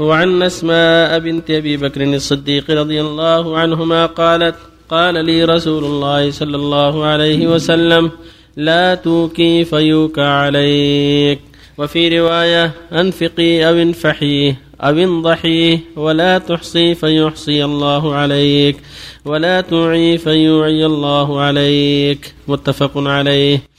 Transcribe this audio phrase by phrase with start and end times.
[0.00, 4.54] وعن أسماء بنت أبي بكر الصديق رضي الله عنهما قالت
[4.88, 8.10] قال لي رسول الله صلى الله عليه وسلم
[8.56, 11.40] لا توكي فيوكى عليك.
[11.78, 18.76] وفي رواية أنفقي أو انفحيه أو انضحيه ولا تحصي فيحصي الله عليك
[19.24, 22.34] ولا توعي فيوعي الله عليك.
[22.48, 23.69] متفق عليه.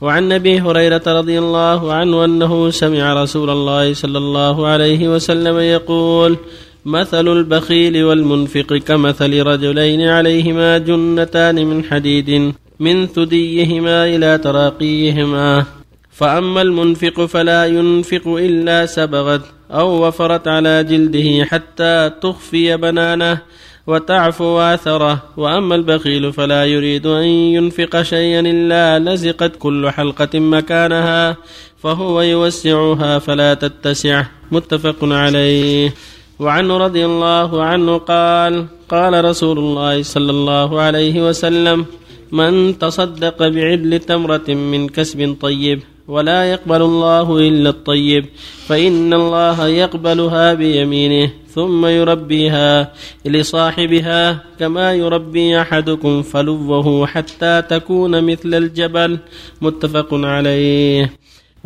[0.00, 6.36] وعن أبي هريرة رضي الله عنه أنه سمع رسول الله صلى الله عليه وسلم يقول
[6.84, 15.64] مثل البخيل والمنفق كمثل رجلين عليهما جنتان من حديد من ثديهما إلى تراقيهما.
[16.10, 23.40] فأما المنفق فلا ينفق إلا سبغت أو وفرت على جلده حتى تخفي بنانه
[23.86, 27.26] وتعفو آثره وأما البخيل فلا يريد أن
[27.56, 31.36] ينفق شيئا إلا لزقت كل حلقة مكانها
[31.82, 34.24] فهو يوسعها فلا تتسع.
[34.52, 35.94] متفق عليه.
[36.38, 41.86] وعنه رضي الله عنه قال قال رسول الله صلى الله عليه وسلم
[42.32, 45.80] من تصدق بعدل تمرة من كسب طيب.
[46.08, 48.24] ولا يقبل الله إلا الطيب.
[48.66, 52.92] فإن الله يقبلها بيمينه ثم يربيها
[53.24, 59.18] لصاحبها كما يربي أحدكم فلوه حتى تكون مثل الجبل.
[59.62, 61.12] متفق عليه.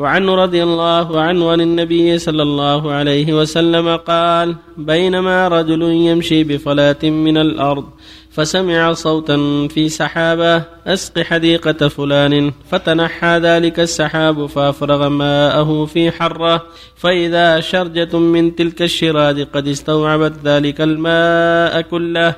[0.00, 7.02] وعنه رضي الله عنه عن النبي صلى الله عليه وسلم قال بينما رجل يمشي بفلاة
[7.04, 7.84] من الأرض
[8.30, 17.60] فسمع صوتا في سحابة أسق حديقة فلان فتنحى ذلك السحاب فأفرغ ماءه في حرة فإذا
[17.60, 22.34] شرجة من تلك الشراد قد استوعبت ذلك الماء كله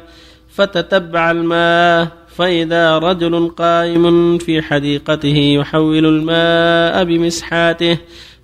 [0.48, 7.98] فتتبع الماء فإذا رجل قائم في حديقته يحول الماء بمسحاته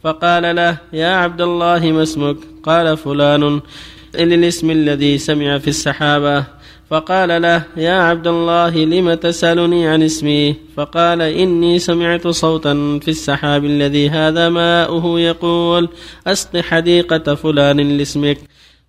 [0.05, 3.61] فقال له يا عبد الله ما اسمك؟ قال فلان
[4.15, 6.58] الاسم الذي سمع في السحابة.
[6.91, 13.65] فقال له يا عبد الله لم تسألني عن اسمي؟ فقال إني سمعت صوتا في السحاب
[13.65, 15.89] الذي هذا ماؤه يقول
[16.27, 18.39] أسق حديقة فلان لاسمك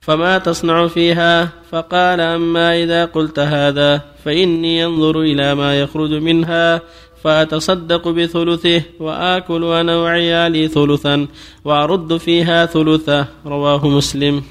[0.01, 6.81] فما تصنع فيها؟ فقال أما إذا قلت هذا فإني أنظر إلى ما يخرج منها
[7.24, 11.28] فأتصدق بثلثه وآكل أنا وعيالي ثلثا
[11.66, 13.28] وأرد فيها ثلثه.
[13.45, 14.44] رواه مسلم.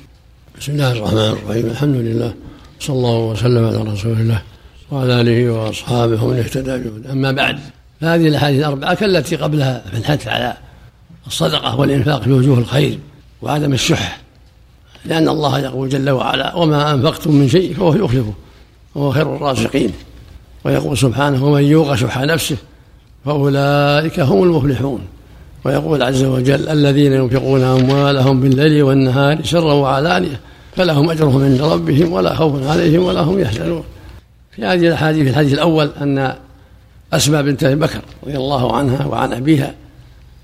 [0.61, 1.67] بسم الله الرحمن الرحيم.
[1.67, 2.34] الحمد لله.
[2.81, 4.43] صلى الله وسلم على رسول الله
[4.91, 7.59] وعلى آله وأصحابه ومن اهتدى أما بعد
[8.00, 10.56] فهذه الأحاديث الأربعة كالتي قبلها في الحث على
[11.27, 12.99] الصدقة والإنفاق في وجوه الخير
[13.43, 14.21] وعدم الشح
[15.05, 18.33] لأن الله يقول جل وعلا وما أنفقتم من شيء فهو يخلفه
[18.94, 19.93] وهو خير الرازقين.
[20.65, 22.56] ويقول سبحانه ومن يوق شح نفسه
[23.25, 25.00] فأولئك هم المفلحون.
[25.65, 30.41] ويقول عز وجل الذين ينفقون أموالهم بالليل والنهار سرا وعلانية
[30.78, 33.84] فلهم أجرهم عند ربهم ولا خوف عليهم ولا هم يحزنون.
[34.50, 36.34] في هذه الأحاديث الحديث الأول أن
[37.12, 39.75] أسماء بنت أبي بكر رضي الله عنها وعن أبيها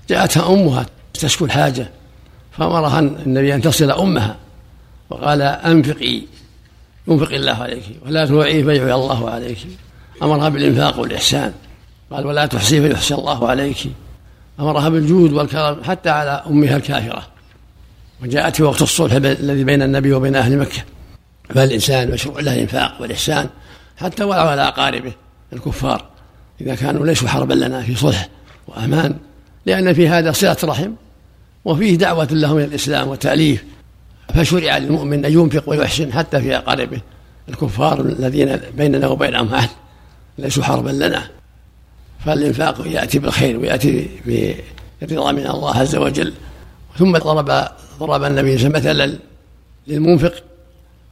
[0.09, 1.89] جاءتها أمها تشكو الحاجة
[2.51, 4.35] فأمرها النبي أن تصل أمها
[5.09, 6.21] وقال أنفقي
[7.07, 9.57] ينفق الله عليك ولا توعي فيعي الله عليك.
[10.23, 11.53] أمرها بالإنفاق والإحسان
[12.11, 13.77] قال ولا تحصي فيحصي الله عليك.
[14.59, 17.34] أمرها بالجود والكرم حتى على أمها الكافرة.
[18.23, 20.83] وجاءت في وقت الصلح الذي بين النبي وبين أهل مكة.
[21.49, 23.49] فالإنسان مشروع له الإنفاق والإحسان
[23.97, 25.13] حتى ولو على أقاربه
[25.53, 26.05] الكفار.
[26.61, 28.29] إذا كانوا ليسوا حربا لنا في صلح
[28.67, 29.15] وأمان
[29.65, 30.91] لأن في هذا صلة رحم
[31.65, 33.63] وفيه دعوة لهم إلى الإسلام وتأليف.
[34.35, 37.01] فشرع للمؤمن أن ينفق ويحسن حتى في أقاربه
[37.49, 39.69] الكفار الذين بيننا وبينهم عهد
[40.37, 41.23] ليسوا حربا لنا.
[42.25, 44.09] فالإنفاق يأتي بالخير ويأتي
[45.01, 46.33] برضا من الله عز وجل.
[46.97, 47.67] ثم ضرب
[47.99, 49.19] ضرب النبي صلى الله عليه وسلم مثلا
[49.87, 50.43] للمنفق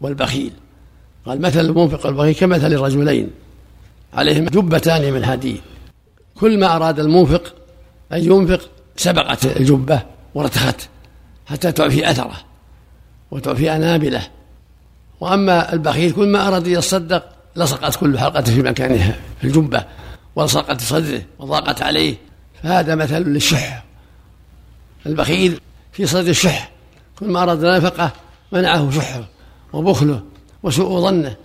[0.02, 0.52] والبخيل.
[1.26, 3.30] قال مثل المنفق والبخيل كمثل الرجلين
[4.14, 5.62] عليهما جبتان من حديد
[6.36, 7.54] كل ما أراد المنفق
[8.14, 10.02] أن ينفق سبقت الجبة
[10.36, 10.90] ورتخت
[11.46, 12.36] حتى تعفي أثره
[13.32, 14.28] وتعفي أنابله.
[15.20, 17.24] وأما البخيل كل ما أراد أن يتصدق
[17.56, 19.86] لصقت كل حلقة في مكانها في الجبة
[20.36, 22.16] ولصقت صدره وضاقت عليه.
[22.64, 23.84] فهذا مثل للشح.
[25.06, 25.60] البخيل
[25.92, 26.72] في صدر الشح.
[27.24, 28.12] كل ما أراد نفقة
[28.52, 29.24] منعه شحه
[29.74, 30.22] وبخله
[30.64, 31.36] وسوء ظنه.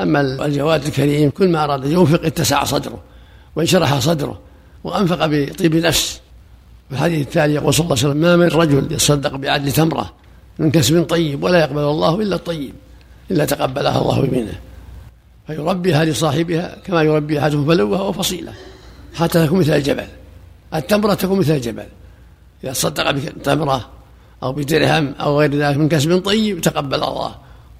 [0.00, 3.00] أما الجواد الكريم كل ما أراد ينفق اتسع صدره
[3.56, 4.38] وانشرح صدره
[4.84, 6.20] وأنفق بطيب نفس.
[6.92, 10.12] الحديث التالي يقول صلى الله عليه وسلم ما من رجل يتصدق بعدل تمرة
[10.58, 12.74] من كسب طيب ولا يقبل الله إلا الطيب
[13.30, 14.58] إلا تقبلها الله بمنه
[15.46, 18.52] فيربيها لصاحبها كما يربي أحدهم فلوها وفصيلة
[19.14, 20.06] حتى تكون مثل الجبل.
[20.74, 21.86] التمرة تكون مثل الجبل.
[22.64, 23.88] إذا تصدق بتمرة
[24.42, 27.34] أو بدرهم أو غير ذلك من كسب طيب تقبل الله.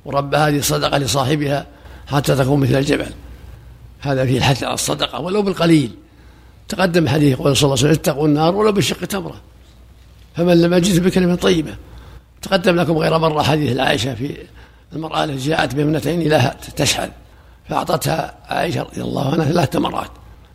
[0.05, 1.67] ورب هذه الصدقة لصاحبها
[2.07, 3.11] حتى تكون مثل الجبل.
[4.01, 5.91] هذا فيه الحث على الصدقة ولو بالقليل.
[6.69, 9.41] تقدم حديث قول صلى الله عليه وسلم اتقوا النار ولو بشق تمرة.
[10.37, 11.75] فمن لم يجد بكلمة طيبة.
[12.43, 14.37] تقدم لكم غير مرة حديث العائشة في
[14.93, 17.09] المرأة التي جاءت بابنتين لها تشحذ
[17.69, 20.11] فأعطتها عائشة رضي الله عنها ثلاث تمرات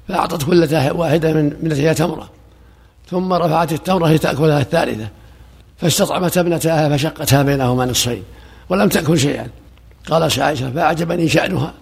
[0.08, 2.30] فأعطت كل واحدة من ابنتها تمرة.
[3.10, 5.08] ثم رفعت التمرة لتأكلها الثالثة.
[5.78, 8.24] فاستطعمت ابنتها فشقتها بينهما نصفين
[8.70, 9.48] ولم تأكل شيئا.
[10.10, 11.74] قال عائشة فأعجبني شأنها.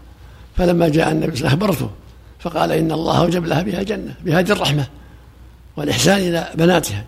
[0.58, 1.90] فلما جاء النبي صلى الله أخبرته
[2.40, 4.88] فقال إن الله أوجب لها بها جنة بهذه الرحمة
[5.78, 7.06] والإحسان إلى بناتها.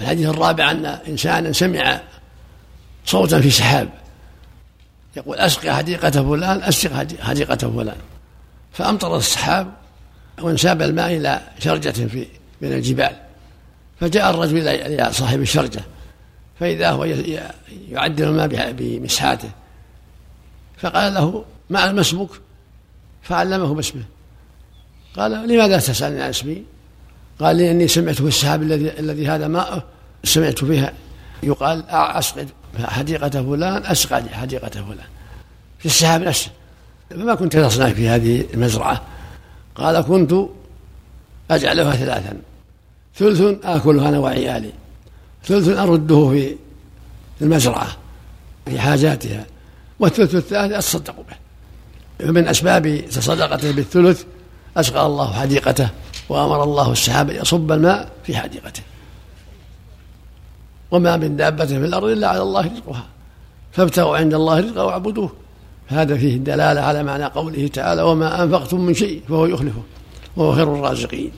[0.00, 2.00] الحديث الرابع أن إنسانا سمع
[3.06, 3.88] صوتا في سحاب.
[5.16, 7.96] يقول أسقي حديقة فلان أسقي حديقة فلان.
[8.72, 9.72] فأمطر السحاب
[10.40, 12.26] وانساب الماء إلى شرجة في
[12.60, 13.16] من الجبال.
[14.00, 15.80] فجاء الرجل إلى صاحب الشرجة
[16.60, 17.04] فإذا هو
[17.88, 19.50] يعدل الماء بمسحاته
[20.78, 22.28] فقال له ما اسمك
[23.22, 24.02] فعلمه باسمه.
[25.16, 26.62] قال لماذا تسألني عن اسمي؟
[27.40, 29.84] قال لي إني سمعت في السحاب الذي الذي هذا ماء
[30.24, 30.92] سمعت فيها
[31.42, 32.46] يقال أسقط
[32.78, 35.06] حديقة فلان أسقى حديقة فلان.
[35.78, 36.50] في السحاب نفسه.
[37.10, 39.02] فما كنت تصنع في هذه المزرعة؟
[39.74, 40.34] قال كنت
[41.50, 42.36] أجعلها ثلاثا.
[43.18, 44.72] ثلث آكلها أنا وعيالي.
[45.44, 46.56] ثلث أرده في
[47.42, 47.88] المزرعة
[48.66, 49.46] في حاجاتها.
[50.00, 51.36] والثلث الثالث أتصدق به.
[52.26, 54.24] فمن أسباب تصدقته بالثلث
[54.76, 55.88] أسقى الله حديقته
[56.28, 58.82] وأمر الله السحاب يصب الماء في حديقته.
[60.90, 63.06] وما من دابة في الأرض إلا على الله رزقها.
[63.72, 65.32] فابتغوا عند الله رزقا واعبدوه.
[65.88, 69.82] هذا فيه الدلالة على معنى قوله تعالى وما أنفقتم من شيء فهو يخلفه.
[70.36, 71.30] وهو خير الرازقين.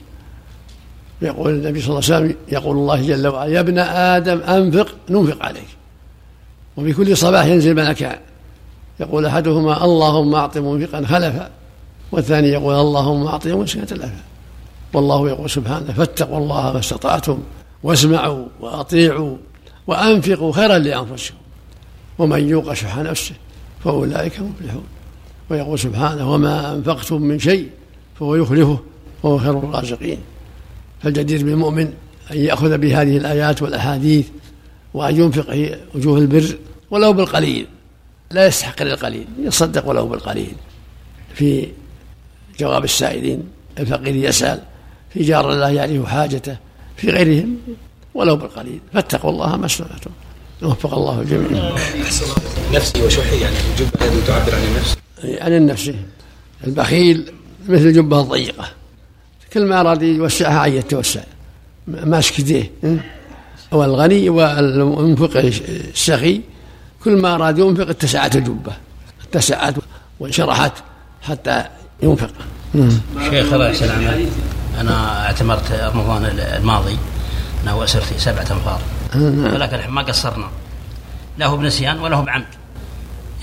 [1.21, 5.45] يقول النبي صلى الله عليه وسلم يقول الله جل وعلا يا ابن آدم أنفق ننفق
[5.45, 5.67] عليك.
[6.77, 8.19] وفي كل صباح ينزل ملكان
[8.99, 11.49] يقول أحدهما اللهم أعط منفقا خلفا.
[12.11, 14.23] والثاني يقول اللهم أعط مسكنة لفا
[14.93, 17.39] والله يقول سبحانه فاتقوا الله ما استطعتم
[17.83, 19.37] واسمعوا وأطيعوا
[19.87, 21.35] وأنفقوا خيرا لأنفسكم
[22.19, 23.35] ومن يوق شح نفسه
[23.83, 24.83] فأولئك مفلحون
[25.49, 27.69] ويقول سبحانه وما أنفقتم من شيء
[28.19, 28.79] فهو يخلفه
[29.23, 30.17] وهو خير الرازقين.
[31.03, 31.93] فالجدير بالمؤمن
[32.31, 34.27] أن يأخذ بهذه الآيات والأحاديث
[34.93, 36.57] وأن ينفق في وجوه البر
[36.91, 37.67] ولو بالقليل.
[38.31, 40.55] لا يستحق القليل يصدق ولو بالقليل.
[41.33, 41.67] في
[42.59, 43.43] جواب السائلين
[43.79, 44.59] الفقير يسأل
[45.13, 46.57] في جار لا يعرف حاجته
[46.97, 47.57] في غيرهم
[48.13, 48.79] ولو بالقليل.
[48.93, 50.11] فاتقوا الله ما استطعتم.
[50.61, 51.75] وفق الله الجميع.
[52.73, 54.97] نفسي وشحي يعني الجبة هذه تعبر عن النفس.
[55.41, 55.91] عن النفس.
[56.67, 57.31] البخيل
[57.69, 58.80] مثل الجبة الضيقة.
[59.53, 61.21] كل ما أراد يوسعها عن يتوسع.
[61.87, 62.71] ماسك يديه
[63.71, 66.41] والغني والمنفق السخي
[67.03, 68.73] كل ما أراد ينفق اتسعت الجبة
[69.23, 69.75] اتسعت
[70.19, 70.73] وانشرحت
[71.21, 71.65] حتى
[72.03, 72.29] ينفق.
[73.29, 74.27] شيخ الله يحسن العمل
[74.79, 76.97] أنا اعتمرت رمضان الماضي
[77.63, 78.81] أنه أسرتي سبعة أنفار.
[79.53, 80.47] ولكن ما قصرنا.
[81.37, 82.45] لا هو بنسيان ولا هو بعمد.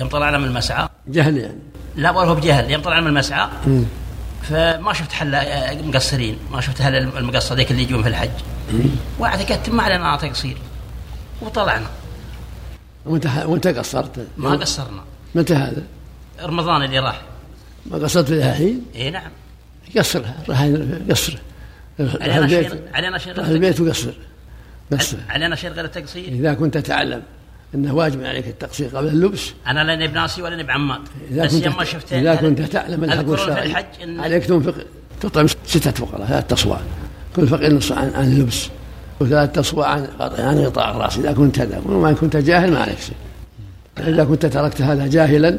[0.01, 1.59] يوم طلعنا من المسعى جهل يعني.
[1.97, 2.71] لا ولا هو بجهل.
[2.71, 3.49] يوم طلعنا من المسعى
[4.43, 8.31] فما شفت حل مقصرين ما شفت هل المقصر ذيك اللي يجون في الحج.
[9.19, 10.57] واعتقدت ما علينا تقصير
[11.43, 11.87] وطلعنا.
[13.07, 15.05] وانت وانت قصرت؟ ما قصرنا.
[15.35, 15.83] متى هذا؟
[16.43, 17.23] رمضان اللي راح.
[17.87, 19.31] ما قصرت لها الحين؟ إي نعم.
[19.97, 20.69] قصرها راح
[21.11, 21.39] قصر.
[22.01, 24.13] علينا شيء علينا شيء غير البيت وقصر.
[24.91, 25.17] بس.
[25.29, 27.23] علينا شيء غير التقصير إذا كنت تعلم.
[27.75, 29.53] إنه واجب عليك التقصير قبل اللبس.
[29.67, 31.01] أنا لا بناسي ولا بعماد
[31.33, 34.75] بس يوم ما شفت إذا كنت تعلم الحق الشرعي عليك تنفق
[35.21, 36.81] تطعم ستة فقراء ثلاثة أصواع
[37.37, 38.69] كل فقير نص عن, عن اللبس.
[39.21, 43.17] وثلاثة أصواع عن عن غطاء الراس إذا كنت هذا وما كنت جاهل ما عليك شيء.
[44.09, 45.59] إذا كنت تركت هذا جاهلا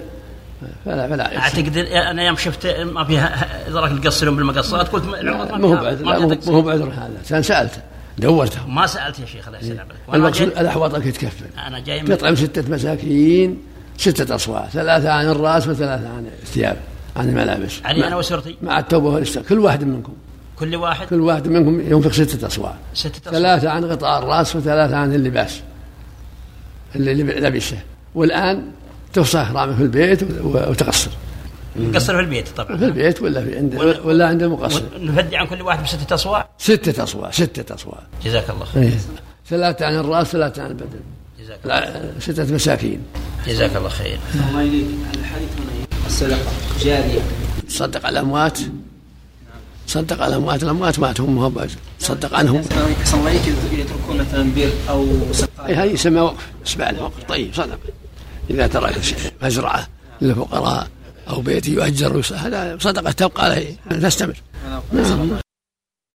[0.86, 6.06] فلا فلا أعتقد أنا يوم شفت ما فيها إدراك تقصرون بالمقصات قلت ما هو بعذر
[6.06, 7.18] ما هو بعذر هذا.
[7.30, 7.82] كان سالته
[8.20, 9.86] دورته ما سألت يا شيخ الله يسلمك.
[10.14, 11.46] المقصود الاحواط انك تكفل.
[11.68, 13.58] أنا جاي تطعم ستة مساكين
[13.98, 16.78] ستة اصواع ثلاثة عن الرأس وثلاثة عن الثياب
[17.16, 17.82] عن الملابس.
[17.86, 20.14] علي أنا وسرتي مع التوبة والاستغفار كل واحد منكم.
[20.60, 24.98] كل واحد؟ كل واحد منكم ينفق ستة أصواع ستة أصواع ثلاثة عن غطاء الرأس وثلاثة
[24.98, 25.62] عن اللباس.
[26.96, 27.78] اللي لبسه.
[28.16, 28.72] والآن
[29.14, 31.12] تفصح رامه في البيت وتقصر
[31.80, 32.78] نقصر في البيت طبعا.
[32.78, 37.04] في البيت ولا في عند ولا عند المقصر؟ نفدي عن كل واحد بستة أصواع ستة
[37.04, 38.92] أصواع ستة أصواع جزاك الله خير.
[39.48, 41.00] ثلاثة عن الرأس ثلاثة عن البدن.
[41.40, 43.00] جزاك الله ستة مساكين.
[43.48, 44.20] جزاك الله خير.
[44.50, 44.86] الله إليك.
[45.16, 47.22] الحديث هنا الصدقة جارية.
[47.68, 48.60] تصدق على الأموات
[49.88, 51.68] صدق الأموات الاموات ماتوا هم
[52.00, 52.64] صدق عنهم.
[53.02, 55.08] احسن الله يتركون مثلا بير أو
[55.58, 56.48] هذه يسمى وقف.
[56.66, 57.80] إسمع له وقف طيب صدق.
[58.50, 59.00] إذا ترك
[59.44, 59.88] مزرعه
[60.22, 60.88] للفقراء.
[61.30, 62.22] أو بيت يؤجر.
[62.36, 63.76] هذا صدقة تبقى عليه.
[63.90, 64.38] تستمر
[64.94, 65.40] نعم